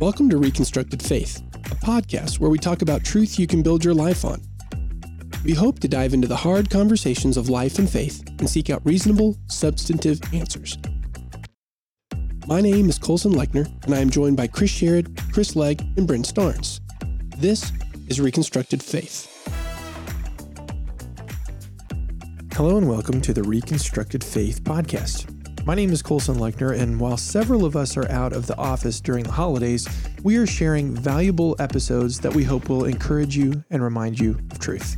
[0.00, 3.94] Welcome to Reconstructed Faith, a podcast where we talk about truth you can build your
[3.94, 4.40] life on.
[5.44, 8.80] We hope to dive into the hard conversations of life and faith and seek out
[8.84, 10.78] reasonable, substantive answers.
[12.46, 16.06] My name is Colson Lechner, and I am joined by Chris Sherrod, Chris Legg, and
[16.06, 16.78] Brent Starnes.
[17.36, 17.72] This
[18.06, 19.26] is Reconstructed Faith.
[22.52, 25.37] Hello and welcome to the Reconstructed Faith podcast.
[25.68, 29.02] My name is Colson Lechner, and while several of us are out of the office
[29.02, 29.86] during the holidays,
[30.22, 34.58] we are sharing valuable episodes that we hope will encourage you and remind you of
[34.58, 34.96] truth.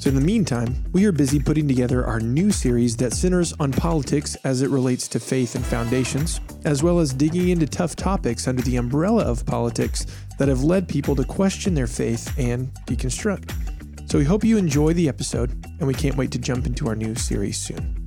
[0.00, 3.70] So, in the meantime, we are busy putting together our new series that centers on
[3.70, 8.48] politics as it relates to faith and foundations, as well as digging into tough topics
[8.48, 10.04] under the umbrella of politics
[10.40, 13.52] that have led people to question their faith and deconstruct.
[14.10, 16.96] So, we hope you enjoy the episode, and we can't wait to jump into our
[16.96, 17.99] new series soon.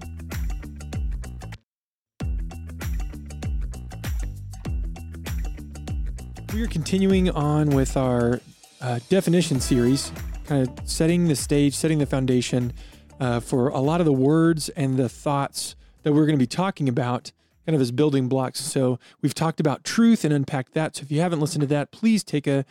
[6.54, 8.40] We are continuing on with our
[8.80, 10.12] uh, definition series,
[10.46, 12.74] kind of setting the stage, setting the foundation
[13.20, 16.46] uh, for a lot of the words and the thoughts that we're going to be
[16.46, 17.32] talking about,
[17.66, 18.60] kind of as building blocks.
[18.60, 20.96] So we've talked about truth and unpacked that.
[20.96, 22.66] So if you haven't listened to that, please take a,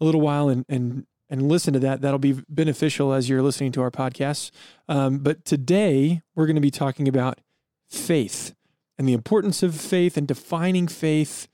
[0.00, 2.00] a little while and, and and listen to that.
[2.00, 4.50] That'll be beneficial as you're listening to our podcasts.
[4.88, 7.40] Um, but today we're going to be talking about
[7.86, 8.56] faith
[8.98, 11.46] and the importance of faith and defining faith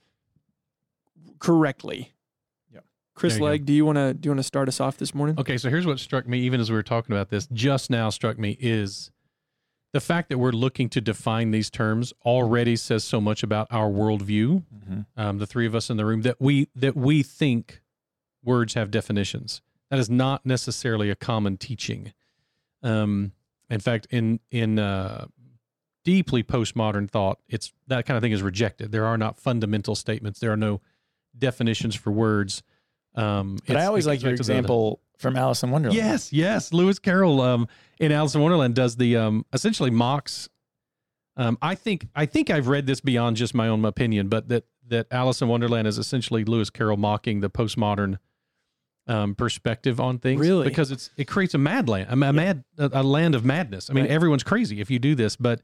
[1.39, 2.13] correctly.
[2.73, 2.79] Yeah.
[3.15, 3.65] Chris There you go.
[3.65, 5.39] Do you want to do you want to start us off this morning?
[5.39, 8.09] Okay, so here's what struck me, even as we were talking about this, just now
[8.09, 9.11] struck me is
[9.93, 13.89] the fact that we're looking to define these terms already says so much about our
[13.89, 14.63] worldview.
[15.15, 17.81] Um, the three of us in the room that we that we think
[18.43, 19.61] words have definitions.
[19.89, 22.13] That is not necessarily a common teaching.
[22.83, 23.31] Um,
[23.69, 25.27] in fact, in in uh,
[26.03, 28.91] deeply postmodern thought, it's that kind of thing is rejected.
[28.91, 30.39] There are not fundamental statements.
[30.39, 30.81] There are no
[31.37, 32.63] definitions for words.
[33.15, 35.95] Um, But I always like your to the- example from Alice in Wonderland.
[35.97, 36.73] Yes, yes.
[36.73, 37.67] Lewis Carroll um,
[37.99, 40.49] in Alice in Wonderland does the um, essentially mocks.
[41.37, 44.65] Um, I think I think I've read this beyond just my own opinion, but that
[44.87, 48.17] that Alice in Wonderland is essentially Lewis Carroll mocking the postmodern
[49.07, 50.39] um, perspective on things.
[50.41, 50.67] Really?
[50.67, 53.89] because it's it creates a mad land, a, ma- mad a, a land of madness.
[53.89, 54.11] I mean, Right.
[54.11, 55.61] everyone's crazy if you do this, but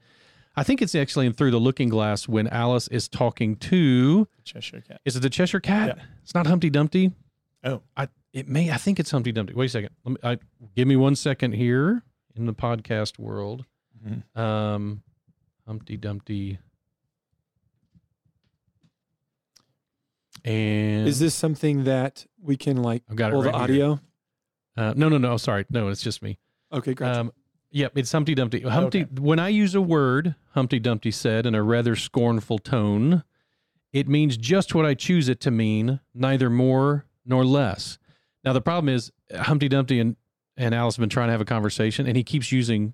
[0.55, 4.81] I think it's actually in Through the Looking Glass when Alice is talking to Cheshire
[4.81, 4.99] Cat.
[5.05, 5.95] is it the Cheshire Cat?
[5.97, 6.03] Yeah.
[6.23, 7.11] It's not Humpty Dumpty.
[7.63, 7.81] Oh.
[7.95, 9.53] I it may I think it's Humpty Dumpty.
[9.53, 9.89] Wait a second.
[10.03, 10.37] Let me I
[10.75, 12.03] give me one second here
[12.35, 13.65] in the podcast world.
[14.05, 14.37] Mhm.
[14.39, 15.03] Um
[15.67, 16.59] Humpty Dumpty.
[20.43, 23.85] And Is this something that we can like I've got it pull the right here.
[23.85, 23.99] audio?
[24.77, 26.39] uh, no no no sorry no it's just me.
[26.73, 27.09] Okay, great.
[27.15, 27.31] Um,
[27.71, 28.61] yep, it's Humpty Dumpty.
[28.61, 29.03] Humpty.
[29.03, 29.21] Okay.
[29.21, 33.23] When I use a word, Humpty Dumpty said in a rather scornful tone,
[33.93, 37.97] it means just what I choose it to mean, neither more nor less.
[38.43, 40.15] Now the problem is Humpty Dumpty and
[40.57, 42.93] and Alice have been trying to have a conversation, and he keeps using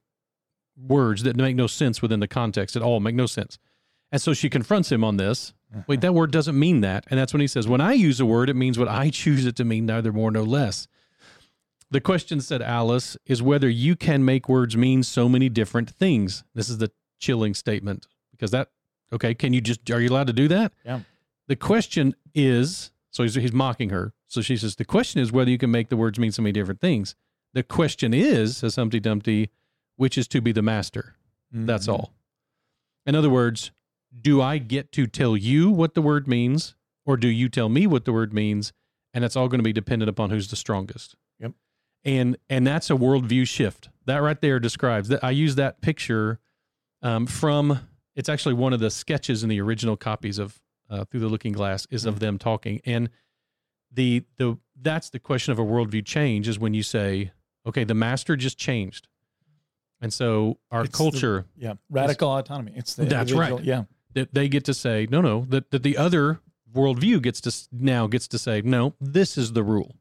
[0.78, 3.58] words that make no sense within the context at all, make no sense.
[4.12, 5.54] And so she confronts him on this.
[5.88, 7.06] Wait, that word doesn't mean that.
[7.10, 9.46] And that's when he says, When I use a word, it means what I choose
[9.46, 10.88] it to mean, neither more nor less.
[11.90, 16.44] The question, said Alice, is whether you can make words mean so many different things.
[16.54, 18.70] This is the chilling statement because that,
[19.14, 20.74] okay, can you just, are you allowed to do that?
[20.86, 21.02] Yeah.
[21.48, 24.14] The question is, so he's, he's mocking her.
[24.28, 26.52] So she says, the question is whether you can make the words mean so many
[26.52, 27.16] different things.
[27.54, 29.50] The question is, says Humpty Dumpty,
[29.96, 31.16] which is to be the master.
[31.52, 31.94] That's Mhm.
[31.94, 32.14] all.
[33.06, 33.72] In other words,
[34.20, 36.76] do I get to tell you what the word means,
[37.06, 38.74] or do you tell me what the word means?
[39.14, 41.16] And it's all going to be dependent upon who's the strongest.
[42.08, 43.90] And and that's a worldview shift.
[44.06, 45.24] That right there describes that.
[45.24, 46.40] I use that picture
[47.04, 47.80] um, from.
[48.16, 50.60] It's actually one of the sketches in the original copies of
[50.90, 52.82] uh, Through the Looking Glass is of them talking.
[52.86, 53.10] And
[53.92, 57.32] the the that's the question of a worldview change is when you say,
[57.66, 59.08] okay, the master just changed,
[60.00, 61.74] and so our It's the- culture Yeah.
[61.90, 62.72] Radical autonomy.
[62.76, 63.62] It's the That's right.
[63.64, 63.84] Yeah.
[64.14, 66.40] that they get to say no no that, that the other
[66.74, 69.96] worldview gets to now gets to say no this is the rule.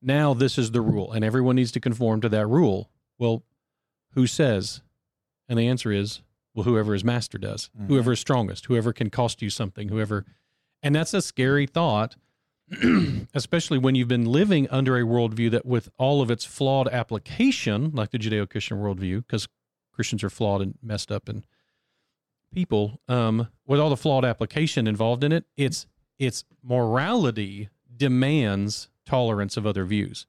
[0.00, 3.42] Now this is the rule and everyone needs to conform to that rule well
[4.12, 4.80] who says
[5.48, 6.22] and the answer is
[6.54, 7.86] well whoever is master does Mhm.
[7.88, 10.24] whoever is strongest whoever can cost you something whoever
[10.82, 12.16] and that's a scary thought
[13.34, 17.90] especially when you've been living under a worldview that with all of its flawed application
[17.92, 19.48] like the judeo-christian worldview because
[19.92, 21.46] christians are flawed and messed up and
[22.52, 25.86] people um, with all the flawed application involved in it it's
[26.18, 27.68] it's morality
[27.98, 30.26] demands tolerance of other views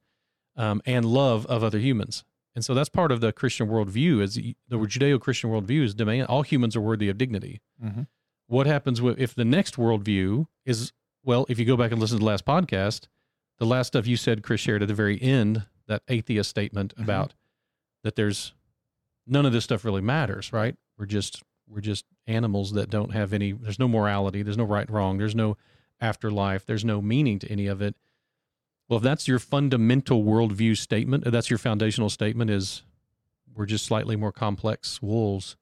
[0.56, 2.24] um, and love of other humans
[2.56, 6.42] and so that's part of the christian worldview is the judeo-christian worldview is demand all
[6.44, 8.08] humans are worthy of dignity Mhm.
[8.48, 10.92] what happens if the next worldview is
[11.24, 13.08] Well, if you go back and listen to the last podcast,
[13.58, 17.04] the last stuff you said, Chris shared at the very end, that atheist statement Mhm.
[17.04, 17.34] about
[18.04, 18.54] that there's
[19.28, 20.76] none of this stuff really matters, right?
[20.98, 24.88] We're just we're just animals that don't have any there's no morality, there's no right
[24.88, 25.58] and wrong, there's no
[26.02, 27.96] afterlife, there's no meaning to any of it.
[28.88, 32.84] Well, if that's your fundamental worldview statement, if that's your foundational statement is
[33.54, 35.56] we're just slightly more complex wolves.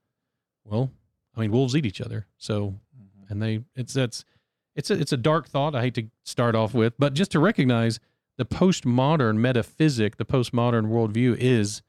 [0.63, 0.91] Well,
[1.35, 2.25] I mean, wolves eat each other.
[2.37, 3.31] So mm-hmm.
[3.31, 4.23] and they it's that's
[4.75, 7.39] it's a it's a dark thought I hate to start off with, but just to
[7.39, 7.99] recognize
[8.37, 11.81] the postmodern metaphysic, the postmodern worldview is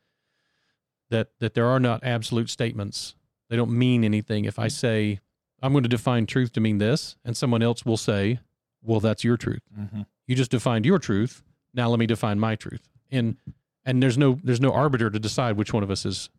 [1.10, 3.14] that that there are not absolute statements.
[3.48, 4.44] They don't mean anything.
[4.44, 4.70] If I mm-hmm.
[4.70, 5.20] say
[5.62, 8.40] I'm going to define truth to mean this, and someone else will say,
[8.82, 9.62] "Well, that's your truth.
[9.78, 10.06] Mhm.
[10.26, 11.42] You just defined your truth.
[11.74, 13.36] Now let me define my truth." And
[13.84, 16.30] and there's no there's no arbiter to decide which one of us is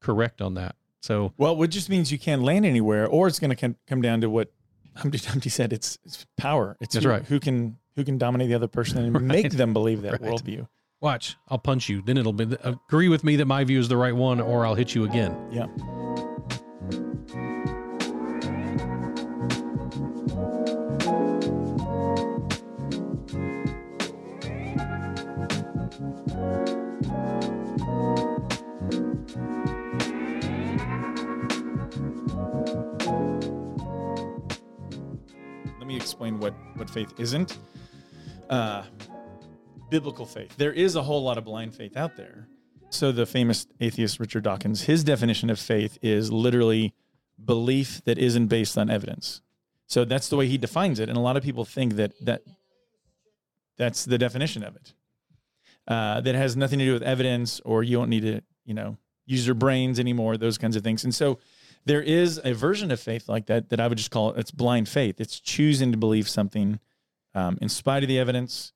[0.00, 0.76] correct on that.
[1.00, 4.02] So Well, it just means you can't land anywhere, or it's going to come, come
[4.02, 4.50] down to what
[4.96, 5.72] Humpty Dumpty said.
[5.72, 6.76] It's, it's power.
[6.80, 7.24] It's That's who, right.
[7.24, 9.22] Who can who can dominate the other person and Right.
[9.22, 10.22] make them believe that Right.
[10.22, 10.68] worldview.
[11.00, 12.02] watch, I'll punch you.
[12.02, 14.74] Then it'll be agree with me that my view is the right one, or I'll
[14.74, 15.34] hit you again.
[15.52, 15.66] Yeah.
[36.16, 37.58] Explain what what faith isn't.
[38.48, 38.84] Uh,
[39.90, 40.56] biblical faith.
[40.56, 42.48] There is a whole lot of blind faith out there.
[42.88, 46.94] So the famous atheist Richard Dawkins, his definition of faith is literally
[47.44, 49.42] belief that isn't based on evidence.
[49.88, 52.42] So that's the way he defines it, and a lot of people think that that
[53.76, 54.94] that's the definition of it.
[55.86, 58.96] Uh, that has nothing to do with evidence, or you don't need to, you know,
[59.26, 60.38] use your brains anymore.
[60.38, 61.04] Those kinds of things.
[61.04, 61.38] And so
[61.86, 64.38] there is a version of faith like that that I would just call it.
[64.38, 65.20] It's blind faith.
[65.20, 66.78] It's choosing to believe something
[67.34, 68.72] um, in spite of the evidence,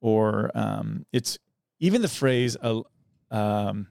[0.00, 1.38] or um, it's
[1.78, 2.82] even the phrase a
[3.30, 3.88] um,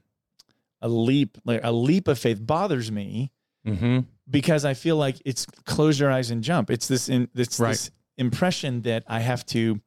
[0.82, 3.30] a leap like a leap of faith bothers me
[3.66, 4.00] Mm-hmm.
[4.28, 6.70] because I feel like it's close your eyes and jump.
[6.70, 7.70] It's this in it's Right.
[7.70, 9.80] this impression that I have to.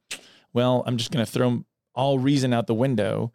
[0.52, 1.64] Well, I'm just going to throw
[1.94, 3.32] all reason out the window,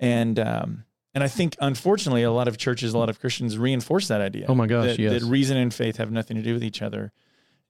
[0.00, 0.84] and um,
[1.18, 4.46] and I think unfortunately a lot of churches, a lot of Christians reinforce that idea.
[4.48, 5.20] Oh my gosh, that, yes.
[5.20, 7.10] that reason and faith have nothing to do with each other.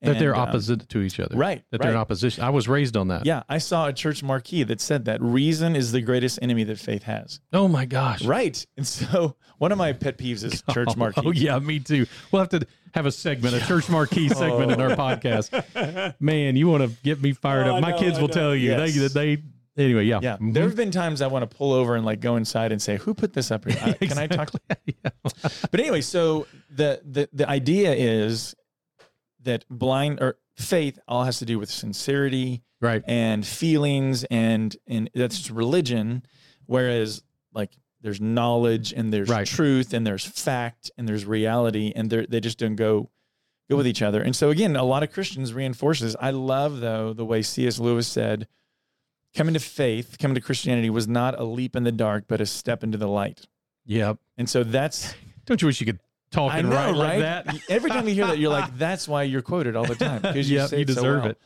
[0.03, 1.35] That they're And, um, opposite to each other.
[1.37, 1.65] right?
[1.73, 2.45] That they're in opposition.
[2.45, 3.27] I was raised on that.
[3.27, 6.79] Yeah, I saw a church marquee that said that reason is the greatest enemy that
[6.79, 7.41] faith has.
[7.53, 8.23] Oh my gosh.
[8.25, 8.65] Right.
[8.77, 11.23] And so one of my pet peeves is church marquee.
[11.25, 12.07] Oh yeah, me too.
[12.31, 12.65] We'll have to
[12.95, 16.15] have a segment, a church marquee segment in our podcast.
[16.21, 17.83] Man, you want to get me fired Oh, up?
[17.83, 18.95] My know, kids will tell you Yes.
[18.95, 19.43] they that they.
[19.79, 20.19] Anyway, yeah.
[20.23, 20.53] Yeah, Mhm.
[20.55, 22.97] there have been times I want to pull over and like go inside and say,
[22.99, 23.79] "Who put this up here?
[23.81, 24.51] I- Can I talk?"
[24.87, 25.11] Yeah.
[25.71, 28.55] But anyway, so the the the idea is
[29.45, 33.03] that blind or faith all has to do with sincerity Right.
[33.07, 36.25] and feelings and and that's just religion,
[36.67, 37.23] whereas
[37.53, 37.71] like
[38.01, 39.47] there's knowledge and there's Right.
[39.47, 43.11] truth and there's fact and there's reality and they they just don't go
[43.71, 44.23] go with each other.
[44.23, 46.17] And so again, a lot of Christians reinforce this.
[46.21, 47.79] I love though the way C.S.
[47.79, 48.49] Lewis said,
[49.39, 52.47] coming to faith, coming to Christianity was not a leap in the dark, but a
[52.47, 53.47] step into the light.
[53.87, 54.19] Yep.
[54.37, 55.15] And so that's
[55.47, 56.01] Don't you wish you could
[56.31, 57.57] talk I and know, write like that?
[57.71, 60.51] Every time you hear that, you're like, that's why you're quoted all the time because
[60.51, 61.31] you Yeah, say you it so deserve well.
[61.31, 61.39] it.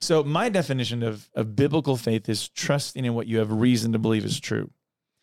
[0.00, 3.98] So my definition of, of biblical faith is trusting in what you have reason to
[3.98, 4.70] believe is true.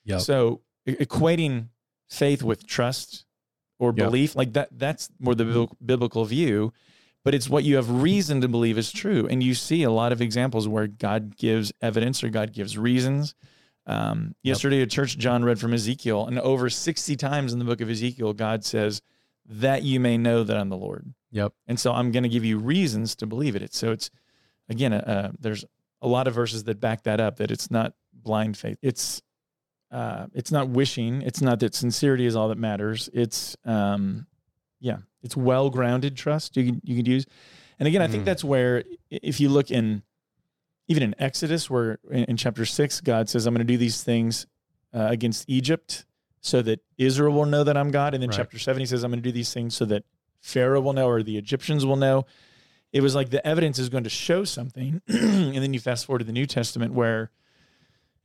[0.06, 0.22] Yep.
[0.22, 1.68] So equating
[2.10, 3.26] faith with trust
[3.80, 3.96] or Yep.
[3.98, 6.74] belief, like that, that's more the biblical view.
[7.24, 9.28] But it's what you have reason to believe is true.
[9.28, 13.34] And you see a lot of examples where God gives evidence or God gives reasons.
[13.86, 17.82] Um, yesterday at church, John read from Ezekiel, and over 60 times in the book
[17.82, 19.02] of Ezekiel, God says,
[19.46, 21.14] That you may know that I'm the Lord.
[21.32, 21.54] Yep.
[21.68, 23.74] And so I'm going to give you reasons to believe it.
[23.74, 24.10] So it's
[24.70, 25.66] again, uh, there's
[26.02, 27.38] a lot of verses that back that up.
[27.38, 28.78] That it's not blind faith.
[28.82, 29.22] It's
[29.92, 31.22] uh, it's not wishing.
[31.22, 33.10] It's not that sincerity is all that matters.
[33.14, 34.28] It's um,
[34.84, 36.58] yeah, it's well grounded trust.
[36.58, 37.26] You can you can use,
[37.80, 38.26] and again, I think Mhm.
[38.26, 40.04] that's where if you look in
[40.90, 44.04] even in Exodus, where in, in chapter six, God says, "I'm going to do these
[44.04, 44.46] things
[44.94, 46.06] uh, against Egypt."
[46.46, 48.14] So that Israel will know that I'm God.
[48.14, 48.36] And then Right.
[48.36, 50.04] chapter seven, he says, I'm going to do these things so that
[50.42, 52.26] Pharaoh will know or the Egyptians will know.
[52.92, 55.02] It was like the evidence is going to show something.
[55.08, 57.32] and then you fast forward to the New Testament where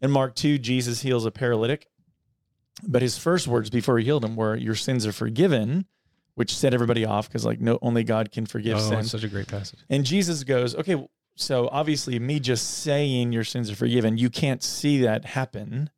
[0.02, 1.86] in Mark 2, Jesus heals a paralytic.
[2.82, 5.86] But his first words before he healed him were, Your sins are forgiven,
[6.38, 9.02] which set everybody off because, like, no, only God can forgive oh, sin.
[9.02, 9.80] such a great passage.
[9.90, 11.04] And Jesus goes, Okay,
[11.34, 15.90] so obviously, me just saying your sins are forgiven, you can't see that happen.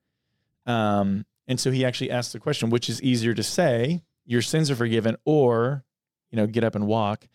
[0.64, 4.70] Um, and so he actually asks the question, which is easier to say, your sins
[4.70, 5.85] are forgiven, or,
[6.30, 7.28] you know, get up and walk.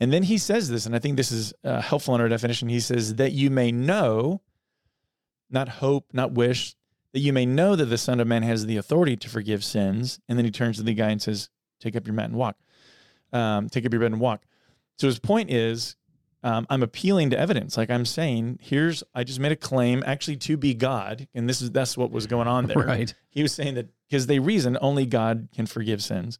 [0.00, 2.68] And then he says this, and I think this is uh, helpful in our definition.
[2.68, 4.40] He says, that you may know,
[5.48, 6.74] not hope, not wish,
[7.12, 10.18] that you may know that the Son of Man has the authority to forgive sins.
[10.28, 11.48] And then he turns to the guy and says,
[11.80, 12.56] take up your mat and walk.
[13.32, 14.42] Um, take up your bed and walk.
[14.98, 15.96] So his point is,
[16.42, 17.76] um, I'm appealing to evidence.
[17.76, 21.60] Like I'm saying, here's I just made a claim actually to be God, and this
[21.62, 22.78] is that's what was going on there.
[22.78, 23.14] Right.
[23.28, 26.38] He was saying that because they reason only God can forgive sins.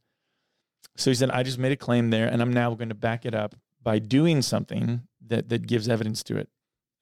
[0.96, 3.24] So he said, I just made a claim there, and I'm now going to back
[3.24, 6.48] it up by doing something that that gives evidence to it.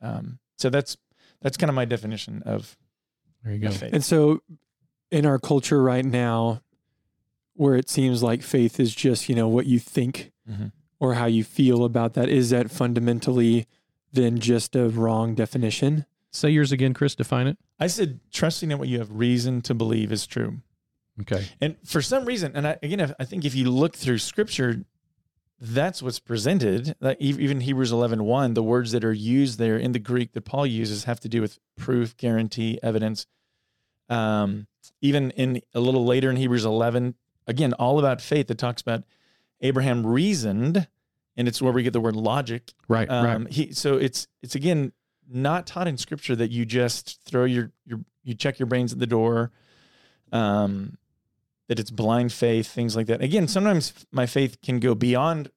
[0.03, 0.97] Um, so that's
[1.41, 2.77] that's kind of my definition of,
[3.45, 3.71] There you go.
[3.71, 3.93] faith.
[3.93, 4.43] And so
[5.11, 6.63] in our culture right now,
[7.59, 10.73] where it seems like faith is just, you know, what you think Mhm.
[11.01, 13.67] or how you feel about that, is that fundamentally
[14.13, 16.07] then just a wrong definition?
[16.31, 17.15] Say yours again, Chris.
[17.15, 17.59] Define it.
[17.81, 20.61] I said trusting in what you have reason to believe is true.
[21.21, 21.47] Okay.
[21.61, 24.85] And for some reason, and I, again, if- I think if you look through scripture,
[25.61, 26.95] that's what's presented.
[27.01, 30.43] Like even Hebrews 11, 1, the words that are used there in the Greek that
[30.43, 33.27] Paul uses have to do with proof, guarantee, evidence.
[34.09, 34.69] Um,
[35.01, 37.15] even in a little later in Hebrews 11,
[37.49, 39.03] again, all about faith that talks about
[39.61, 40.87] Abraham reasoned,
[41.37, 42.73] and it's where we get the word logic.
[42.87, 43.11] Right.
[43.11, 43.53] Um, right.
[43.53, 44.93] he, so it's it's again
[45.29, 49.01] not taught in scripture that you just throw your your you check your brains at
[49.01, 49.51] the door.
[50.31, 50.99] Um,
[51.69, 53.23] that it's blind faith, things like that.
[53.23, 55.51] Again, sometimes my faith can go beyond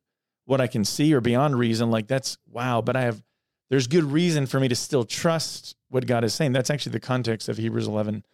[0.45, 1.89] what I can see or beyond reason.
[1.89, 3.21] Like that's wow, but I have
[3.69, 6.51] there's good reason for me to still trust what God is saying.
[6.51, 8.25] That's actually the context of Hebrews 11,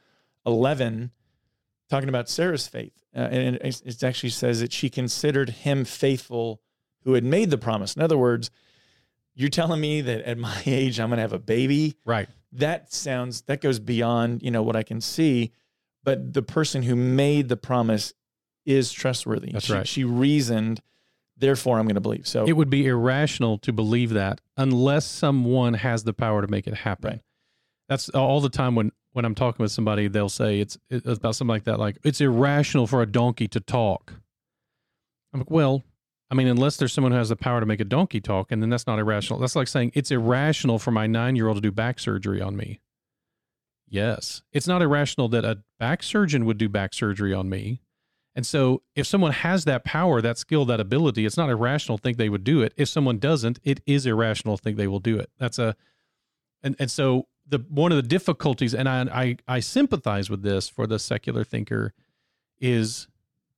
[0.46, 1.12] 11
[1.89, 3.03] talking about Sarah's faith.
[3.15, 6.62] Uh, and it, it actually says that she considered him faithful
[7.03, 7.96] who had made the promise.
[7.96, 8.51] In other words,
[9.34, 11.96] you're telling me that at my age I'm going to have a baby.
[12.06, 12.27] Right.
[12.53, 15.51] That sounds that goes beyond you know what I can see,
[16.03, 18.13] but the person who made the promise
[18.65, 19.51] is trustworthy.
[19.51, 19.88] That's she, right.
[19.88, 20.82] She reasoned,
[21.38, 22.27] therefore I'm going to believe.
[22.27, 26.67] So It would be irrational to believe that unless someone has the power to make
[26.67, 27.10] it happen.
[27.12, 27.22] Right.
[27.89, 31.36] That's all the time when when I'm talking with somebody, they'll say it's, it's about
[31.36, 34.13] something like that, like it's irrational for a donkey to talk.
[35.33, 35.83] I'm like, well,
[36.29, 38.62] I mean, unless there's someone who has the power to make a donkey talk, and
[38.62, 39.39] then that's not irrational.
[39.39, 42.55] That's like saying it's irrational for my nine year old to do back surgery on
[42.55, 42.79] me.
[43.89, 47.81] Yes, it's not irrational that a back surgeon would do back surgery on me.
[48.36, 52.03] And so, if someone has that power, that skill, that ability, it's not irrational to
[52.03, 52.71] think they would do it.
[52.77, 55.31] If someone doesn't, it is irrational to think they will do it.
[55.39, 55.75] That's a,
[56.62, 60.68] and and so the one of the difficulties, and I I, I sympathize with this
[60.70, 61.94] for the secular thinker,
[62.60, 63.08] is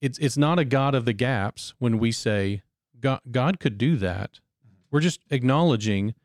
[0.01, 2.62] it's it's not a God of the gaps when we say
[3.00, 4.39] God God could do that.
[4.91, 6.15] We're just acknowledging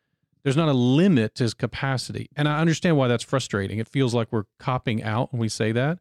[0.43, 3.79] there's not a limit to his capacity, and I understand why that's frustrating.
[3.79, 5.99] It feels like we're copping out when we say that.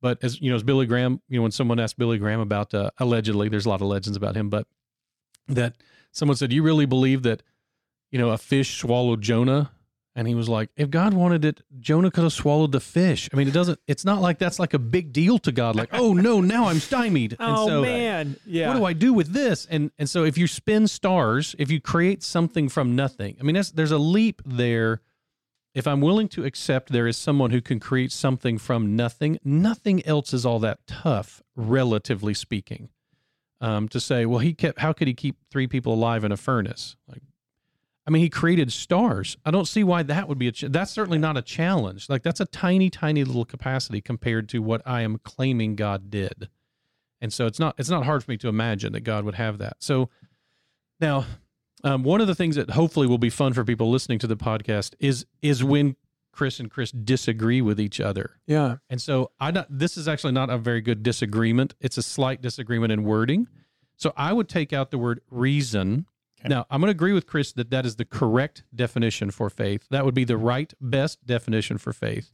[0.00, 2.74] But as you know, as Billy Graham, you know, when someone asked Billy Graham about
[2.74, 4.66] uh, allegedly, there's a lot of legends about him, but
[5.48, 5.76] that
[6.10, 7.42] someone said, "You really believe that,
[8.10, 9.70] you know, a fish swallowed Jonah?"
[10.14, 13.30] And he was like, "If God wanted it, Jonah could have swallowed the fish.
[13.32, 13.78] I mean, it doesn't.
[13.86, 15.74] It's not like that's like a big deal to God.
[15.74, 17.32] Like, oh no, now I'm stymied.
[17.32, 18.68] and Oh so, man, yeah.
[18.68, 19.66] what do I do with this?
[19.70, 23.54] And and so if you spin stars, if you create something from nothing, I mean,
[23.54, 25.00] that's, there's a leap there.
[25.74, 30.04] If I'm willing to accept there is someone who can create something from nothing, nothing
[30.04, 32.90] else is all that tough, relatively speaking.
[33.62, 34.80] Um, to say, well, he kept.
[34.80, 36.96] How could he keep three people alive in a furnace?
[37.08, 37.22] Like,
[38.06, 39.36] I mean, he created stars.
[39.44, 40.52] I don't see why that would be a.
[40.52, 42.08] Ch- that's certainly not a challenge.
[42.08, 46.48] Like that's a tiny, tiny little capacity compared to what I am claiming God did.
[47.20, 49.58] And so it's not it's not hard for me to imagine that God would have
[49.58, 49.76] that.
[49.78, 50.10] So
[51.00, 51.24] now,
[51.84, 54.36] um, one of the things that hopefully will be fun for people listening to the
[54.36, 55.94] podcast is is when
[56.32, 58.40] Chris and Chris disagree with each other.
[58.46, 58.76] yeah.
[58.90, 61.74] And so I not this is actually not a very good disagreement.
[61.80, 63.46] It's a slight disagreement in wording.
[63.96, 66.06] So I would take out the word reason.
[66.44, 66.48] Okay.
[66.48, 69.86] Now, I'm going to agree with Chris that that is the correct definition for faith.
[69.90, 72.32] That would be the right best definition for faith.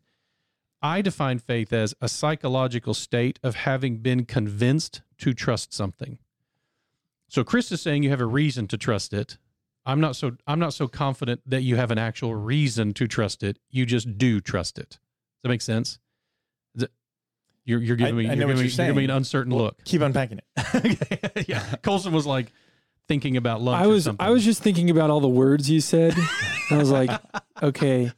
[0.81, 6.19] I define faith as a psychological state of having been convinced to trust something.
[7.29, 9.37] So Chris is saying you have a reason to trust it.
[9.85, 13.43] I'm not so I'm not so confident that you have an actual reason to trust
[13.43, 13.59] it.
[13.71, 14.91] You just do trust it.
[14.91, 14.99] Does
[15.43, 15.99] that make sense?
[17.65, 19.55] You're, you're giving I- me I you're giving, me- you're you're giving me an uncertain
[19.55, 19.85] Well, look.
[19.85, 21.45] keep unpacking it.
[21.49, 22.51] yeah, Colson was like
[23.09, 23.83] thinking about lunch.
[23.83, 24.25] I or was something.
[24.25, 26.15] I was just thinking about all the words you said.
[26.71, 27.11] I was like,
[27.63, 28.13] okay,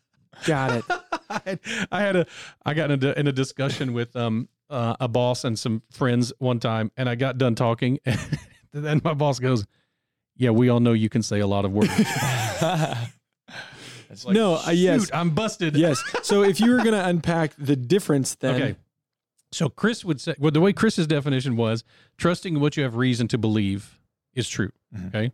[0.45, 0.85] got it.
[1.93, 2.27] I had, a
[2.67, 6.33] I got in a, in a discussion with um uh, a boss and some friends
[6.39, 8.19] one time, and I got done talking, and
[8.73, 9.65] then my boss goes,
[10.37, 11.91] "Yeah, we all know you can say a lot of words."
[14.25, 15.77] Like, no, uh, yes, I'm busted.
[15.77, 16.03] yes.
[16.25, 18.77] So if you were gonna unpack the difference, then Okay.
[19.53, 21.85] So Chris would say, well, the way Chris's definition was,
[22.19, 24.00] trusting in what you have reason to believe
[24.41, 24.73] is true.
[24.93, 25.09] Mhm.
[25.09, 25.33] Okay.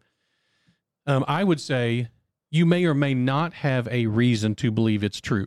[1.07, 2.09] Um, I would say
[2.51, 5.47] you may or may not have a reason to believe it's true.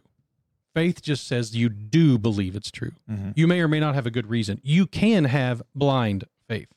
[0.73, 2.91] Faith just says you do believe it's true.
[3.09, 3.33] Mhm.
[3.35, 4.59] You may or may not have a good reason.
[4.63, 6.69] You can have blind faith.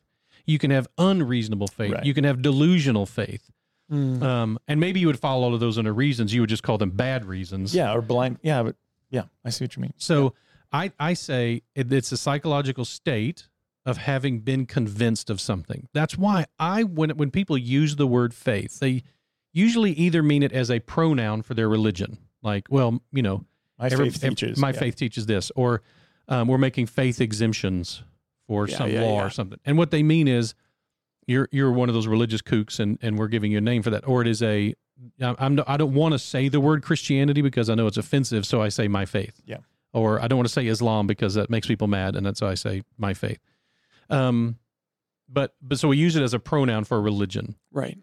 [0.46, 1.92] You can have unreasonable faith.
[1.92, 2.04] Right.
[2.04, 3.50] You can have delusional faith.
[3.90, 4.22] Mm.
[4.22, 6.32] Um, and maybe you would follow all of those under reasons.
[6.34, 7.74] You would just call them bad reasons.
[7.74, 8.38] Yeah, or blind.
[8.42, 8.76] Yeah, but
[9.10, 9.92] yeah, I see what you mean.
[9.98, 10.34] So
[10.72, 13.48] I, I say it, it's a psychological state
[13.84, 15.88] of having been convinced of something.
[15.92, 19.02] That's why I when when people use the word faith, they
[19.52, 23.44] usually either mean it as a pronoun for their religion, like, well, you know,
[23.78, 24.58] My every- faith ev- teaches.
[24.58, 24.78] my yeah.
[24.78, 25.82] faith teaches this, or
[26.28, 28.02] um, we're making faith exemptions
[28.46, 29.58] for Yeah, some yeah, law or something.
[29.64, 30.54] And what they mean is
[31.26, 33.90] you're you're one of those religious kooks, and and we're giving you a name for
[33.90, 34.74] that, or it is a
[35.20, 37.96] I'm I'm no- I don't want to say the word Christianity because I know it's
[37.96, 39.40] offensive, so I say my faith.
[39.44, 39.58] Yeah.
[39.92, 42.52] Or I don't want to say Islam because that makes people mad, and that's why
[42.52, 43.38] I say my faith.
[44.12, 44.58] Um,
[45.28, 47.56] but but so we use it as a pronoun for religion.
[47.72, 47.98] Right.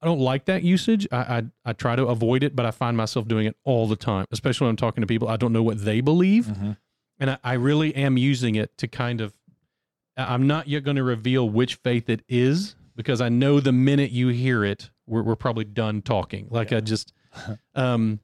[0.00, 1.06] I don't like that usage.
[1.12, 3.96] I, I I try to avoid it, but I find myself doing it all the
[3.96, 6.76] time, especially when I'm talking to people I don't know what they believe, Mhm.
[7.18, 9.34] and I, I really am using it to kind of.
[10.16, 14.10] I'm not yet going to reveal which faith it is because I know the minute
[14.10, 16.48] you hear it, we're we're probably done talking.
[16.50, 17.12] Like I just,
[17.74, 18.20] um,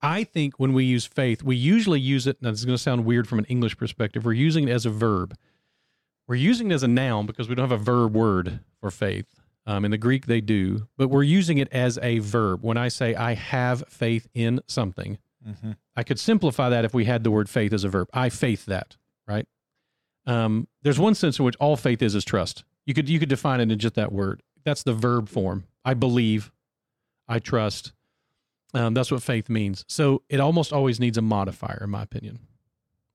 [0.00, 2.40] I think when we use faith, we usually use it.
[2.42, 4.24] Now this is going to sound weird from an English perspective.
[4.24, 5.34] We're using it as a verb.
[6.26, 9.26] We're using it as a noun because we don't have a verb word for faith.
[9.66, 12.62] Um, in the Greek, they do, but we're using it as a verb.
[12.62, 15.76] When I say I have faith in something, Mhm.
[15.96, 18.08] I could simplify that if we had the word faith as a verb.
[18.12, 19.46] I faith that, right?
[20.26, 22.64] Um, there's one sense in which all faith is is trust.
[22.86, 24.42] You could you could define it in just that word.
[24.64, 25.64] That's the verb form.
[25.84, 26.50] I believe,
[27.28, 27.92] I trust.
[28.74, 29.84] Um, that's what faith means.
[29.88, 32.40] So it almost always needs a modifier, in my opinion.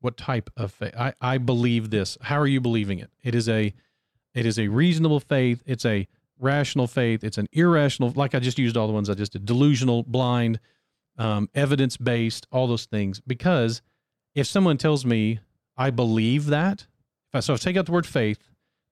[0.01, 0.93] What type of faith?
[0.97, 2.17] I, I believe this.
[2.21, 3.09] How are you believing it?
[3.23, 3.73] It is a
[4.33, 5.63] it is a reasonable faith.
[5.65, 6.07] It's a
[6.39, 7.23] rational faith.
[7.23, 10.59] It's an irrational, like I just used all the ones I just did, delusional, blind,
[11.17, 13.19] um, evidence based, all those things.
[13.19, 13.81] Because
[14.35, 15.39] if someone tells me
[15.75, 16.88] I believe that,
[17.29, 18.39] if I, so if I take out the word faith,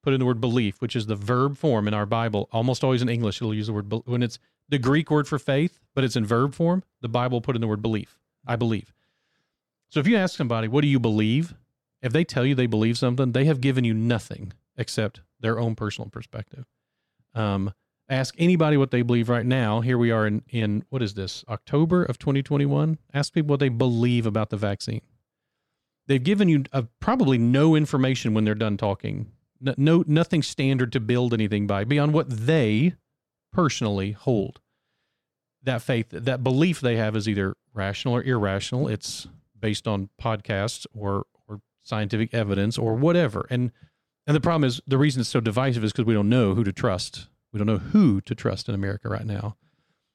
[0.03, 3.01] put in the word belief, which is the verb form in our Bible, almost always
[3.01, 4.39] in English, it'll use the word, when it's
[4.69, 7.67] the Greek word for faith, but it's in verb form, the Bible put in the
[7.67, 8.19] word belief.
[8.45, 8.93] I believe.
[9.89, 11.53] So if you ask somebody, what do you believe?
[12.01, 15.75] If they tell you they believe something, they have given you nothing except their own
[15.75, 16.65] personal perspective.
[17.33, 17.73] Um,
[18.09, 19.81] ask anybody what they believe right now.
[19.81, 22.97] Here we are in, in what is this, October of 2021?
[23.13, 25.01] Ask people what they believe about the vaccine.
[26.07, 29.31] They've given you uh, probably no information when they're done talking.
[29.59, 32.93] No, no, nothing standard to build anything by beyond what they
[33.51, 34.59] personally hold.
[35.63, 38.87] That faith, that belief they have is either rational or irrational.
[38.87, 39.27] It's
[39.59, 43.47] based on podcasts or or scientific evidence or whatever.
[43.49, 43.71] And
[44.25, 46.63] and the problem is the reason it's so divisive is because we don't know who
[46.63, 47.27] to trust.
[47.53, 49.55] We don't know who to trust in America right now.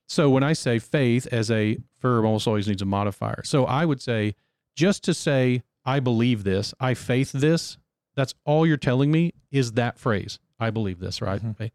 [0.07, 3.42] So when I say faith as a verb almost always needs a modifier.
[3.44, 4.35] So I would say
[4.76, 7.78] just to say I believe this, I faith this,
[8.14, 10.38] that's all you're telling me is that phrase.
[10.61, 11.42] I believe this, right?
[11.42, 11.50] Mhm.
[11.52, 11.72] Okay.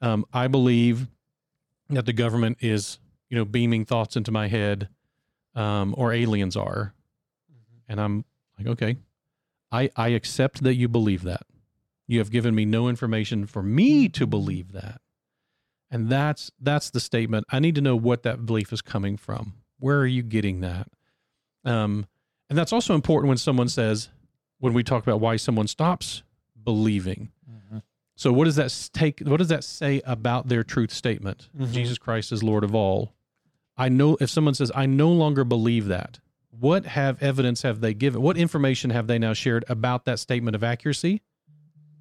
[0.00, 1.08] Um, I believe
[1.90, 4.88] that the government is, you know, beaming thoughts into my head,
[5.58, 6.94] um, or aliens are,
[7.88, 8.24] and I'm
[8.58, 8.96] like, okay,
[9.72, 11.42] I I accept that you believe that.
[12.06, 15.00] You have given me no information for me to believe that,
[15.90, 17.46] and that's that's the statement.
[17.50, 19.54] I need to know what that belief is coming from.
[19.78, 20.88] Where are you getting that?
[21.64, 22.06] Um,
[22.48, 24.08] and that's also important when someone says,
[24.58, 26.22] when we talk about why someone stops
[26.64, 27.30] believing.
[27.48, 27.82] Mhm.
[28.16, 29.20] So what does that take?
[29.20, 31.48] What does that say about their truth statement?
[31.56, 31.72] Mhm.
[31.72, 33.12] Jesus Christ is Lord of all.
[33.78, 36.18] I know if someone says, I no longer believe that,
[36.50, 38.20] what have evidence have they given?
[38.20, 41.22] What information have they now shared about that statement of accuracy?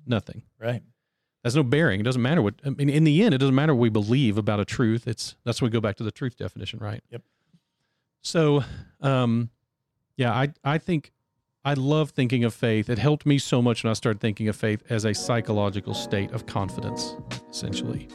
[0.06, 0.42] Nothing.
[0.60, 0.82] Right.
[1.44, 2.00] That's no bearing.
[2.00, 2.90] It doesn't matter what I mean.
[2.90, 5.08] In the end, it doesn't matter what we believe about a truth.
[5.08, 7.04] It's that's when we go back to the truth definition, right?
[7.12, 7.22] Yep.
[8.22, 8.64] So,
[9.00, 9.52] um,
[10.18, 11.14] yeah, I I think
[11.64, 12.90] I love thinking of faith.
[12.90, 16.32] It helped me so much when I started thinking of faith as a psychological state
[16.32, 17.16] of confidence,
[17.50, 18.08] essentially.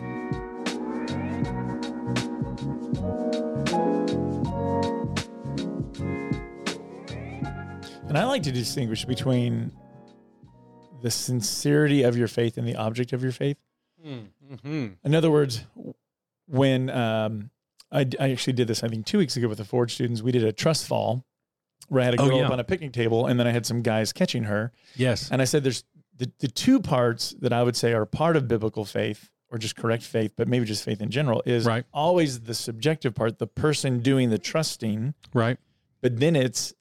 [8.12, 9.72] And I like to distinguish between
[11.00, 13.56] the sincerity of your faith and the object of your faith.
[14.06, 14.88] Mm-hmm.
[15.02, 15.64] In other words,
[16.46, 17.48] when um,
[17.90, 20.30] I, I actually did this, I think two weeks ago with the Ford students, we
[20.30, 21.24] did a trust fall
[21.88, 22.44] where I had a Oh, girl yeah.
[22.48, 24.72] up on a picnic table and then I had some guys catching her.
[24.94, 25.30] Yes.
[25.30, 25.82] And I said, there's
[26.14, 29.74] the, the two parts that I would say are part of biblical faith or just
[29.74, 31.86] correct faith, but maybe just faith in general is Right.
[31.94, 35.56] always the subjective part, the person doing the trusting, Right.
[36.02, 36.74] but then it's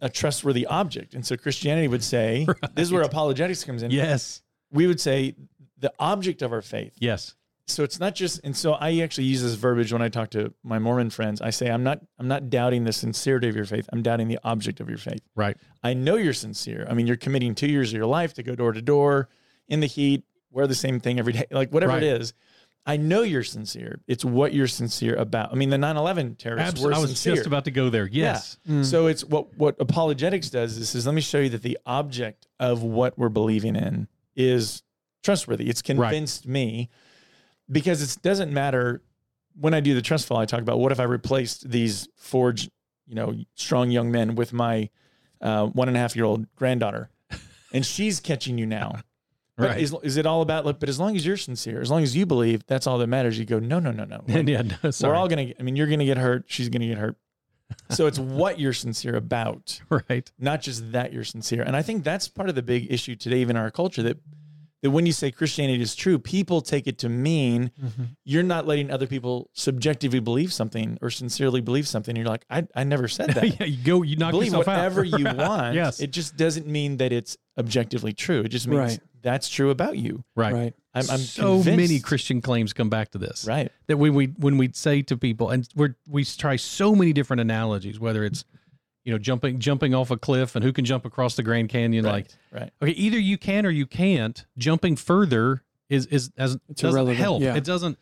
[0.00, 1.14] a trustworthy object.
[1.14, 3.90] And so Christianity would say, this is where apologetics comes in.
[3.90, 4.42] Yes.
[4.70, 5.34] We would say
[5.78, 7.34] the object of our faith Yes.
[7.66, 10.52] so it's not just and so I actually use this verbiage when I talk to
[10.62, 11.40] my Mormon friends.
[11.40, 13.88] I say I'm not I'm not doubting the sincerity of your faith.
[13.92, 15.20] I'm doubting the object of your faith.
[15.34, 15.56] Right.
[15.82, 16.86] I know you're sincere.
[16.90, 19.28] I mean, you're committing 2 years of your life to go door to door
[19.68, 22.02] in the heat, wear the same thing every day, like whatever Right.
[22.02, 22.32] it is.
[22.88, 24.00] I know you're sincere.
[24.06, 25.52] It's what you're sincere about.
[25.52, 27.34] I mean, the 9/11 terrorists Abs- were I was sincere.
[27.34, 28.06] just about to go there.
[28.06, 28.58] Yes.
[28.68, 28.84] Mm.
[28.84, 32.46] So it's what what apologetics does is, is let me show you that the object
[32.60, 34.82] of what we're believing in is
[35.24, 35.68] trustworthy.
[35.68, 36.88] It's convinced me
[37.70, 39.02] because it doesn't matter
[39.58, 40.38] when I do the trust fall.
[40.38, 42.70] I talk about what if I replaced these forged,
[43.06, 44.90] you know, strong young men with my
[45.40, 47.10] uh, one and a half year old granddaughter,
[47.72, 49.00] and she's catching you now.
[49.56, 49.80] But Right.
[49.80, 50.64] is, is it all about?
[50.66, 53.06] Look, but as long as you're sincere, as long as you believe, that's all that
[53.06, 53.38] matters.
[53.38, 54.22] You go, no, no, no, no.
[54.28, 54.62] Like, yeah.
[54.82, 55.12] No, sorry.
[55.12, 55.52] we're all gonna.
[55.58, 56.44] I mean, you're gonna get hurt.
[56.46, 57.16] She's gonna get hurt.
[57.90, 60.30] So it's what you're sincere about, right.
[60.38, 61.62] not just that you're sincere.
[61.62, 64.18] And I think that's part of the big issue today, even in our culture, that
[64.82, 68.08] that when you say Christianity is true, people take it to mean Mhm.
[68.24, 72.14] you're not letting other people subjectively believe something or sincerely believe something.
[72.14, 73.44] You're like, I, I never said that.
[73.60, 73.66] yeah.
[73.66, 74.02] You go.
[74.02, 75.18] You knock believe yourself whatever out.
[75.18, 75.74] you want.
[75.74, 75.98] yes.
[75.98, 78.42] It just doesn't mean that it's objectively true.
[78.42, 79.00] It just means Right.
[79.26, 80.22] That's true about you.
[80.36, 80.54] right.
[80.54, 80.74] Right.
[80.94, 83.44] I'm, I'm so many Christian claims come back to this.
[83.44, 83.70] Right.
[83.88, 87.40] that when we when we say to people and we're we try so many different
[87.40, 88.44] analogies whether it's
[89.04, 92.04] you know jumping jumping off a cliff and who can jump across the grand canyon
[92.04, 92.60] like right.
[92.60, 92.72] Right.
[92.80, 97.18] okay either you can or you can't jumping further is is as It's doesn't irrelevant,
[97.18, 97.56] help yeah.
[97.56, 97.98] it doesn't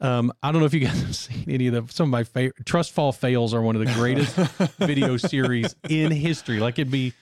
[0.00, 2.24] um i don't know if you guys have seen any of the some of my
[2.24, 4.34] favorite trust fall fails are one of the greatest
[4.78, 7.12] video series in history like it'd be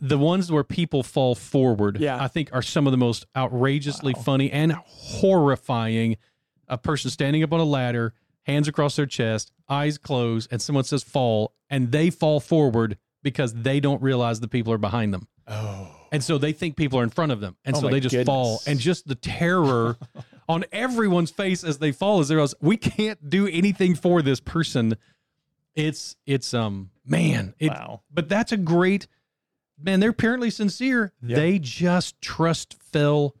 [0.00, 2.22] the, ones where people fall forward Yeah.
[2.22, 4.22] i think are some of the most outrageously Wow.
[4.22, 6.16] funny and horrifying
[6.68, 8.14] a person standing up on a ladder
[8.44, 13.52] hands across their chest eyes closed and someone says fall and they fall forward because
[13.54, 15.88] they don't realize the people are behind them Oh.
[16.12, 18.24] and so they think people are in front of them and Oh so they just
[18.26, 19.96] fall and just the terror
[20.48, 24.38] on everyone's face as they fall as they realize we can't do anything for this
[24.40, 24.96] person
[25.74, 28.02] it's it's um man it, wow.
[28.12, 29.06] but that's a great
[29.82, 31.36] man they're apparently sincere Yeah.
[31.36, 33.34] they just trust fell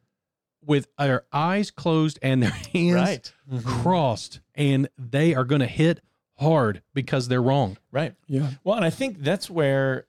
[0.64, 3.32] with their eyes closed and their hands Right.
[3.50, 3.82] Mm-hmm.
[3.82, 6.00] crossed and they are going to hit
[6.38, 8.14] hard because they're wrong Right.
[8.26, 8.50] Yeah.
[8.64, 10.06] Well, and I think that's where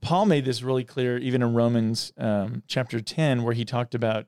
[0.00, 4.26] Paul made this really clear, even in Romans um, chapter 10, where he talked about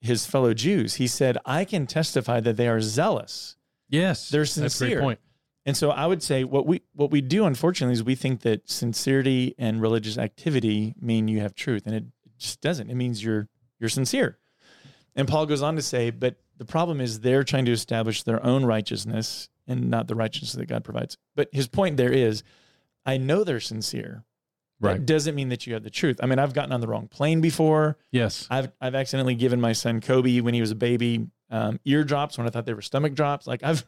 [0.00, 0.94] his fellow Jews.
[0.94, 3.56] He said, I can testify that they are zealous.
[3.90, 4.62] yes They're sincere.
[4.64, 5.18] that's a great point
[5.66, 8.68] And so I would say what we what we do, unfortunately, is we think that
[8.68, 11.86] sincerity and religious activity mean you have truth.
[11.86, 12.04] And it
[12.38, 12.90] just doesn't.
[12.90, 13.48] It means you're
[13.80, 14.38] you're sincere.
[15.16, 18.44] And Paul goes on to say, but the problem is they're trying to establish their
[18.44, 21.16] own righteousness and not the righteousness that God provides.
[21.34, 22.42] But his point there is,
[23.06, 24.24] I know they're sincere.
[24.80, 26.18] right That doesn't mean that you have the truth.
[26.22, 27.96] I mean, I've gotten on the wrong plane before.
[28.10, 32.04] yes I've I've accidentally given my son Kobe when he was a baby um, ear
[32.04, 33.46] drops when I thought they were stomach drops.
[33.46, 33.86] Like I've,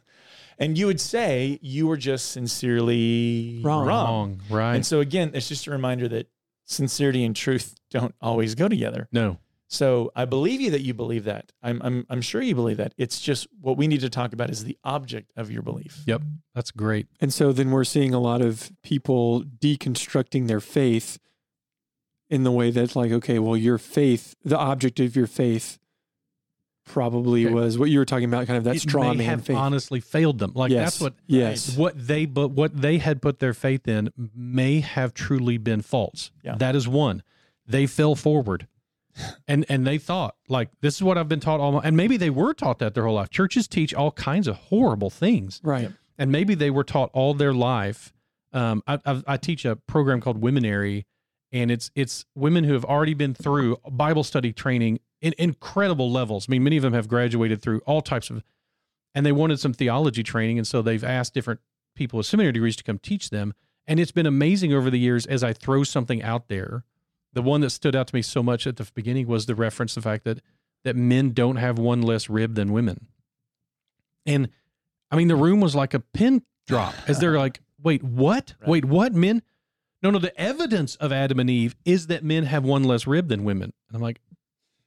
[0.59, 3.87] and you would say you were just sincerely Wrong.
[3.87, 6.29] wrong right And so again, it's just a reminder that
[6.64, 9.09] sincerity and truth don't always go together.
[9.12, 9.38] no
[9.69, 11.53] So I believe you that you believe that.
[11.62, 12.95] I'm I'm I'm sure you believe that.
[12.97, 16.03] It's just what we need to talk about is the object of your belief.
[16.07, 16.23] Yep.
[16.55, 17.07] That's great.
[17.21, 21.19] And so then we're seeing a lot of people deconstructing their faith
[22.29, 25.79] in the way that's like, okay, well, your faith, the object of your faith
[26.87, 27.55] probably Okay.
[27.55, 29.57] was what you were talking about, kind of that It straw may man have faith.
[29.57, 30.53] honestly failed them.
[30.55, 30.85] Like yes.
[30.85, 31.77] that's what yes.
[31.77, 36.31] what they but what they had put their faith in may have truly been false.
[36.42, 36.55] Yeah.
[36.57, 37.22] That is one.
[37.66, 38.66] They fell forward.
[39.49, 42.16] And and they thought like this is what I've been taught all my and maybe
[42.16, 43.31] they were taught that their whole life.
[43.31, 45.61] Churches teach all kinds of horrible things.
[45.64, 45.90] Right.
[46.18, 48.12] and maybe they were taught all their life.
[48.53, 51.05] Um, I, I, I teach a program called Womenary,
[51.57, 56.47] and it's it's women who have already been through Bible study training in incredible levels.
[56.49, 58.42] I mean, many of them have graduated through all types of,
[59.14, 61.61] and they wanted some theology training, and so they've asked different
[61.95, 63.55] people with seminary degrees to come teach them.
[63.87, 66.85] And it's been amazing over the years as I throw something out there.
[67.33, 69.95] The one that stood out to me so much at the beginning was the reference
[69.95, 70.40] the fact that
[70.85, 73.07] that men don't have one less rib than women.
[74.27, 74.51] And
[75.11, 78.55] I mean, the room was like a pin drop as they're like, wait, what?
[78.61, 78.69] Right.
[78.69, 79.14] Wait, what?
[79.14, 79.42] Men?
[80.07, 83.27] No, no, the evidence of Adam and Eve is that men have one less rib
[83.27, 83.73] than women.
[83.88, 84.21] And I'm like,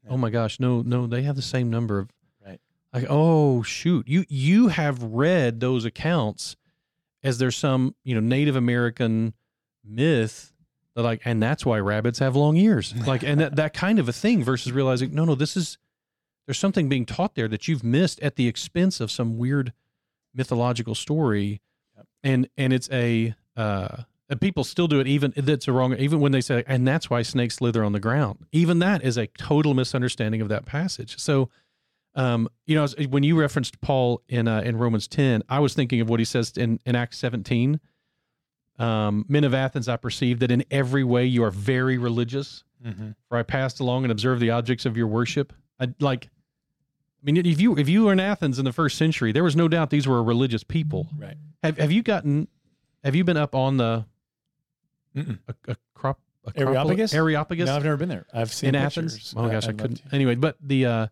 [0.09, 2.09] oh my gosh, no, no, they have the same number of
[2.45, 2.61] Right.
[2.93, 4.07] like, oh shoot.
[4.07, 6.55] You you have read those accounts
[7.21, 9.33] as there's some, you know, Native American
[9.83, 10.53] myth
[10.95, 12.93] that like, and that's why rabbits have long ears.
[13.05, 15.77] Like, and that, that kind of a thing versus realizing, no, no, this is
[16.47, 19.73] there's something being taught there that you've missed at the expense of some weird
[20.33, 21.59] mythological story
[22.23, 26.19] and and it's a uh and people still do it even that's a wrong even
[26.19, 29.27] when they say and that's why snakes slither on the ground even that is a
[29.27, 31.49] total misunderstanding of that passage so
[32.15, 36.01] Um, you know, when you referenced Paul in uh, in Romans ten, I was thinking
[36.01, 37.79] of what he says in in Acts seventeen.
[38.79, 42.63] Um, Men of Athens, I perceive that in every way you are very religious.
[42.83, 43.15] Mhm.
[43.27, 45.53] For I passed along and observed the objects of your worship.
[45.79, 49.31] I, like, I mean, if you if you were in Athens in the first century,
[49.31, 51.07] there was no doubt these were a religious people.
[51.17, 51.37] Right.
[51.61, 52.47] Have Have you gotten?
[53.03, 54.05] Have you been up on the
[55.15, 55.39] Mm-mm.
[55.47, 56.19] a, a crop?
[56.55, 57.13] Areopagus?
[57.13, 58.25] Areopagus No, I've never been there.
[58.33, 59.13] I've seen in pictures.
[59.15, 59.33] Athens.
[59.37, 59.97] Oh gosh, I, I'd couldn't.
[60.09, 60.15] to.
[60.15, 61.07] Anyway, but the uh,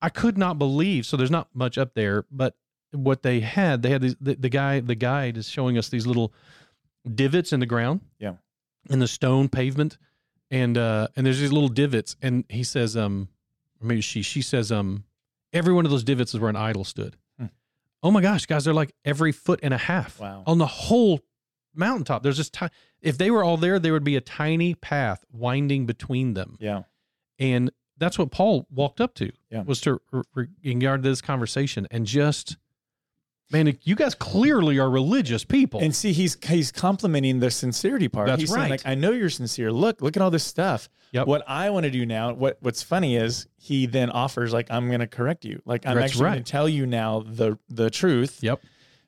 [0.00, 1.04] I could not believe.
[1.06, 2.54] So there's not much up there, but
[2.92, 4.16] what they had, they had these.
[4.20, 6.32] The, the guy, the guide is showing us these little
[7.12, 8.00] divots in the ground.
[8.18, 8.34] Yeah.
[8.88, 9.98] In the stone pavement,
[10.50, 13.28] and uh, and there's these little divots, and he says, um,
[13.82, 15.04] or maybe she, she says, um,
[15.52, 17.16] every one of those divots is where an idol stood.
[17.38, 17.46] Hmm.
[18.02, 20.44] Oh my gosh, guys, they're like every foot and a half Wow.
[20.46, 21.20] on the whole
[21.74, 22.22] mountaintop.
[22.22, 22.68] There's this ti-
[23.00, 26.56] if they were all there, there would be a tiny path winding between them.
[26.60, 26.82] Yeah.
[27.38, 29.62] And that's what Paul walked up to Yeah.
[29.62, 32.56] was to re- re- regard this conversation and just,
[33.52, 35.80] man, you guys clearly are religious people.
[35.80, 38.26] And see, he's he's complimenting the sincerity part.
[38.28, 38.70] That's he's saying, right.
[38.70, 39.72] like, I know you're sincere.
[39.72, 40.88] Look, look at all this stuff.
[41.12, 41.26] Yep.
[41.26, 44.90] What I want to do now, what what's funny is he then offers, like, I'm
[44.90, 45.60] gonna correct you.
[45.64, 48.42] Like I'm That's actually gonna tell you now the the truth.
[48.42, 48.60] Yep.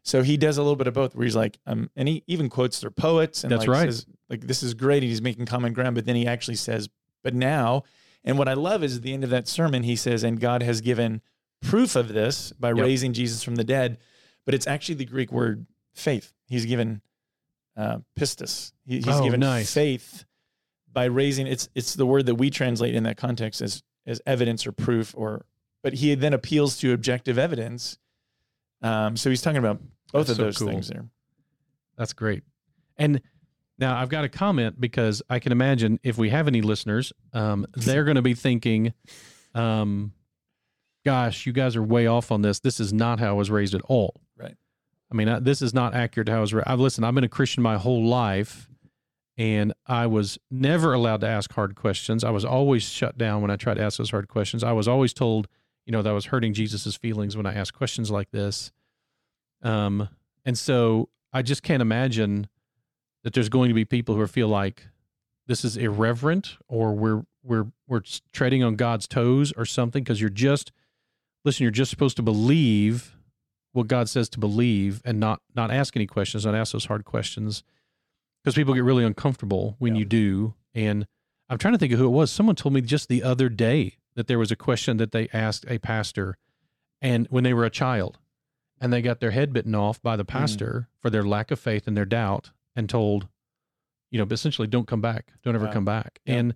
[0.04, 2.48] So he does a little bit of both where he's like, um, and he even
[2.48, 3.84] quotes their poets and That's like right.
[3.86, 5.02] says, like, this is great.
[5.02, 6.88] And he's making common ground, but then he actually says,
[7.22, 7.84] but now,
[8.24, 10.62] and what I love is at the end of that sermon, he says, and God
[10.62, 11.20] has given
[11.60, 12.78] proof of this by Yep.
[12.78, 13.98] raising Jesus from the dead.
[14.44, 16.32] But it's actually the Greek word faith.
[16.48, 17.00] He's given
[17.76, 18.72] uh, pistis.
[18.84, 19.72] He, he's Oh, given nice.
[19.72, 20.24] faith
[20.92, 21.46] by raising.
[21.46, 25.14] It's it's the word that we translate in that context as as evidence or proof
[25.16, 25.46] or.
[25.84, 27.98] But he then appeals to objective evidence.
[28.82, 29.80] Um, so he's talking about
[30.12, 30.68] both That's of so those cool.
[30.68, 31.06] things there.
[31.96, 32.42] That's great.
[32.96, 33.20] And
[33.78, 37.66] now I've got a comment because I can imagine if we have any listeners, um,
[37.74, 38.92] they're going to be thinking,
[39.54, 40.12] um,
[41.04, 42.60] gosh, you guys are way off on this.
[42.60, 44.20] This is not how I was raised at all.
[44.36, 44.56] Right.
[45.10, 46.68] I mean, I, this is not accurate to how I was raised.
[46.68, 48.68] I've listened, I've been a Christian my whole life
[49.38, 52.22] and I was never allowed to ask hard questions.
[52.22, 54.62] I was always shut down when I tried to ask those hard questions.
[54.62, 55.48] I was always told,
[55.86, 58.72] you know, that I was hurting Jesus's feelings when I asked questions like this.
[59.62, 60.08] Um,
[60.44, 62.48] and so I just can't imagine
[63.24, 64.88] that there's going to be people who feel like
[65.46, 70.30] this is irreverent or we're we're we're treading on God's toes or something because you're
[70.30, 70.72] just
[71.44, 73.16] listen, you're just supposed to believe
[73.72, 77.04] what God says to believe and not not ask any questions, not ask those hard
[77.04, 77.62] questions
[78.42, 80.00] because people get really uncomfortable when Yeah.
[80.00, 80.54] you do.
[80.74, 81.06] And
[81.48, 82.30] I'm trying to think of who it was.
[82.30, 85.64] Someone told me just the other day that there was a question that they asked
[85.68, 86.36] a pastor
[87.00, 88.18] and when they were a child
[88.80, 91.86] and they got their head bitten off by the pastor for their lack of faith
[91.86, 93.28] and their doubt and told
[94.10, 95.72] you know essentially don't come back don't ever Wow.
[95.72, 96.36] come back Yep.
[96.38, 96.54] and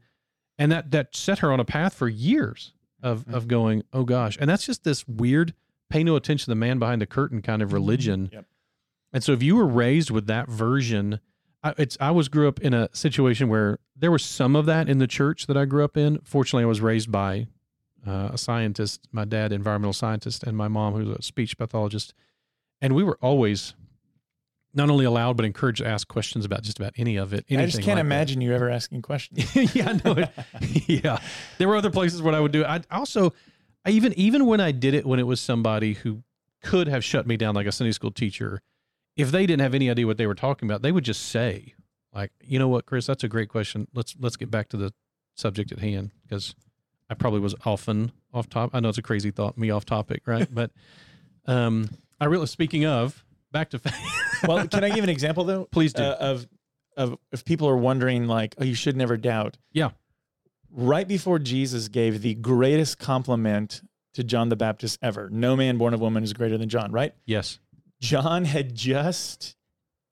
[0.58, 3.34] and that that set her on a path for years of Mhm.
[3.34, 5.54] of going oh gosh and that's just this weird
[5.88, 8.46] pay no attention to the man behind the curtain kind of religion Yep.
[9.12, 11.20] and so if you were raised with that version
[11.66, 14.88] I, it's I was grew up in a situation where there was some of that
[14.88, 16.20] in the church that I grew up in.
[16.22, 17.48] Fortunately, I was raised by
[18.06, 22.14] uh, a scientist, my dad, environmental scientist, and my mom, who's a speech pathologist,
[22.80, 23.74] and we were always
[24.74, 27.46] not only allowed but encouraged to ask questions about just about any of it.
[27.50, 28.00] I just can't like that.
[28.00, 29.56] imagine you ever asking questions.
[29.74, 30.30] yeah, I know it.
[31.04, 31.18] yeah,
[31.58, 32.66] there were other places where I would do it.
[32.66, 33.32] I also,
[33.84, 36.22] I even even when I did it when it was somebody who
[36.62, 38.60] could have shut me down, like a Sunday school teacher,
[39.16, 41.74] if they didn't have any idea what they were talking about, they would just say,
[42.12, 43.88] like, you know what, Chris, that's a great question.
[43.94, 44.92] Let's let's get back to the
[45.34, 46.54] subject at hand because
[47.08, 48.70] I probably was often off top.
[48.72, 50.48] I know it's a crazy thought, me off topic, right?
[50.52, 50.70] but
[51.46, 51.88] um,
[52.20, 53.80] I really, speaking of, back to
[54.46, 55.64] well, can I give an example though?
[55.64, 56.02] Please do.
[56.02, 56.46] Uh, of
[56.96, 59.58] of if people are wondering, like, oh, you should never doubt.
[59.72, 59.90] Yeah.
[60.70, 63.82] Right before Jesus gave the greatest compliment
[64.14, 66.90] to John the Baptist ever, no man born of woman is greater than John.
[66.90, 67.14] Right?
[67.26, 67.58] yes,
[68.00, 69.56] John had just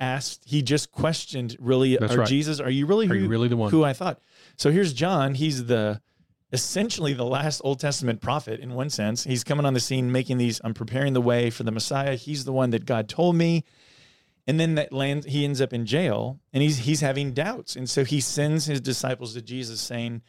[0.01, 0.43] asked.
[0.47, 2.29] He just questioned, really, That's are right.
[2.29, 2.61] Jesus?
[2.61, 3.71] Are you really are who, you really the one?
[3.71, 4.21] who I thought?
[4.57, 5.35] So here's John.
[5.35, 6.01] He's the
[6.53, 9.25] essentially the last Old Testament prophet in one sense.
[9.25, 10.61] He's coming on the scene, making these.
[10.65, 12.15] I'm preparing the way for the Messiah.
[12.15, 13.65] He's the one that God told me.
[14.47, 15.27] And then that lands.
[15.27, 18.79] He ends up in jail, and he's he's having doubts, and so he sends his
[18.79, 20.21] disciples to Jesus, saying,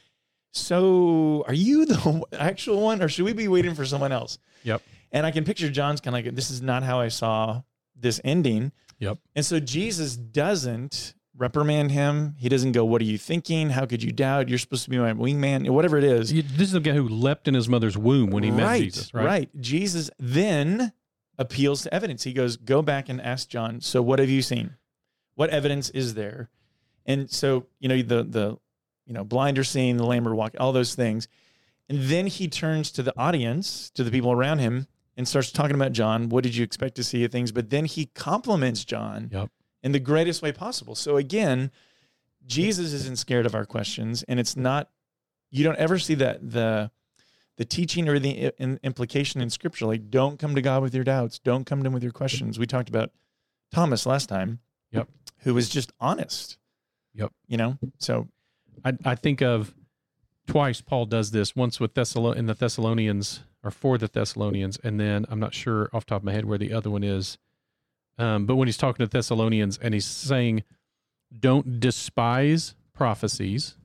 [0.54, 4.82] "So, are you the actual one, or should we be waiting for someone else?" Yep.
[5.12, 7.64] And I can picture John's kind of like, "This is not how I saw
[7.96, 9.18] this ending." Yep.
[9.36, 12.36] And so Jesus doesn't reprimand him.
[12.38, 13.72] He doesn't go, What are you thinking?
[13.72, 14.50] How could you doubt?
[14.50, 16.32] You're supposed to be my wingman, whatever it is.
[16.32, 19.26] This is the guy who leapt in his mother's womb when he met Jesus, right?
[19.26, 19.62] Right.
[19.62, 20.94] Jesus then
[21.38, 22.24] appeals to evidence.
[22.24, 24.76] He goes, Go back and ask John, So what have you seen?
[25.36, 26.50] What evidence is there?
[27.06, 28.58] And so, you know, the the
[29.06, 31.28] you know, blind are seeing, the lame are walking, all those things.
[31.88, 35.76] And then he turns to the audience, to the people around him, and starts talking
[35.76, 36.30] about John.
[36.30, 37.52] What did you expect to see of things?
[37.52, 39.50] But then he compliments John Yep.
[39.84, 40.96] in the greatest way possible.
[40.96, 41.72] So again,
[42.46, 44.90] Jesus isn't scared of our questions, and it's not.
[45.52, 46.92] You don't ever see that the
[47.58, 51.04] the teaching or the i- implication in Scripture, like don't come to God with your
[51.06, 52.60] doubts, don't come to Him with your questions.
[52.60, 53.12] We talked about
[53.72, 54.60] Thomas last time.
[54.92, 55.08] Yep.
[55.40, 56.58] Who was just honest.
[57.14, 57.32] Yep.
[57.48, 57.78] You know.
[57.98, 58.28] So
[58.84, 59.74] I, I think of
[60.48, 61.56] twice Paul does this.
[61.56, 65.90] Once with Thessalon in the Thessalonians or for the Thessalonians, and then I'm not sure
[65.92, 67.40] off the top of my head where the other one is.
[68.18, 70.64] Um, but when he's talking to Thessalonians and he's saying,
[71.38, 73.76] "Don't despise prophecies,"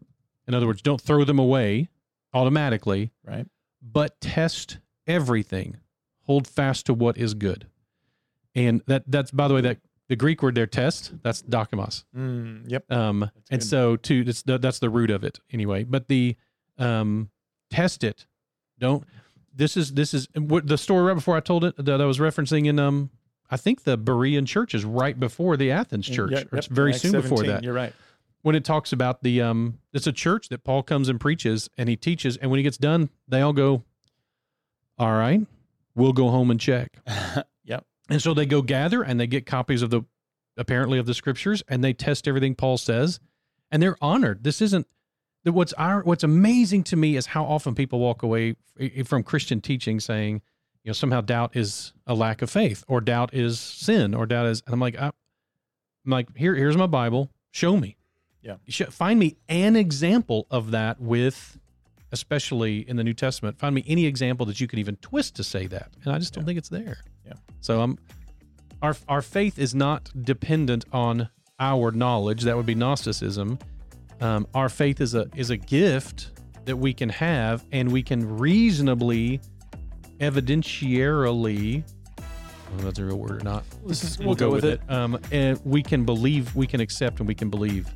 [0.47, 1.88] in other words, don't throw them away
[2.35, 3.47] automatically, right.
[3.83, 5.79] but test everything.
[6.27, 7.66] Hold fast to what is good.
[8.55, 12.05] And that that's by the way that the Greek word there test that's dokimos.
[12.14, 12.90] Mm, yep.
[12.93, 15.85] Um, and so to that's the, that's the root of it anyway.
[15.85, 16.37] But the
[16.79, 17.31] um,
[17.71, 18.27] test it.
[18.79, 19.05] Don't.
[19.55, 22.19] This is this is what the story right before I told it that I was
[22.19, 23.11] referencing in um
[23.51, 26.31] I think the Berean church is right before the Athens church.
[26.31, 26.65] Yep, yep.
[26.67, 27.93] very soon before that You're right.
[28.43, 31.89] when it talks about the um it's a church that Paul comes and preaches and
[31.89, 33.83] he teaches and when he gets done they all go
[34.99, 35.41] all right
[35.95, 36.97] we'll go home and check
[37.65, 37.85] yep.
[38.09, 40.03] and so they go gather and they get copies of the
[40.57, 43.19] apparently of the scriptures and they test everything Paul says
[43.71, 44.87] and they're honored this isn't
[45.44, 48.57] that what's our what's amazing to me is how often people walk away
[49.05, 50.42] from Christian teaching saying
[50.85, 54.46] you know somehow doubt is a lack of faith or doubt is sin or doubt
[54.46, 57.96] is and I'm like I, I'm like here here's my Bible show me
[58.42, 58.57] Yeah.
[58.90, 61.59] find me an example of that with
[62.12, 65.44] especially in the New Testament find me any example that you can even twist to
[65.44, 66.46] say that and I just don't Yeah.
[66.46, 67.35] think it's there Yeah.
[67.61, 67.98] so I'm
[68.83, 73.59] our our faith is not dependent on our knowledge that would be gnosticism
[74.21, 76.31] um, our faith is a is a gift
[76.65, 79.41] that we can have and we can reasonably
[80.19, 81.83] evidentiarily
[82.19, 82.23] I
[82.73, 84.81] don't know if that's a real word or not This is, we'll, go, with it,
[84.89, 87.89] Um, and we can believe we can accept and we can believe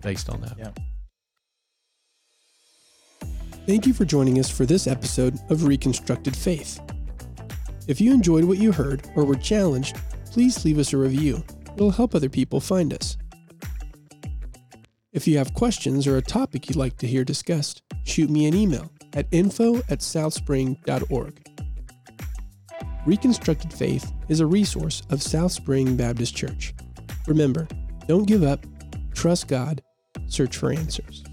[0.00, 0.70] based on that Yeah.
[3.66, 6.80] Thank you for joining us for this episode of Reconstructed Faith.
[7.86, 9.96] If you enjoyed what you heard or were challenged,
[10.30, 11.42] please leave us a review.
[11.74, 13.16] It'll help other people find us.
[15.14, 18.54] If you have questions or a topic you'd like to hear discussed, shoot me an
[18.54, 21.48] email at info at southspring.org.
[23.06, 26.74] Reconstructed Faith is a resource of South Spring Baptist Church.
[27.28, 27.68] Remember,
[28.08, 28.66] don't give up,
[29.14, 29.82] trust God,
[30.26, 31.23] search for answers.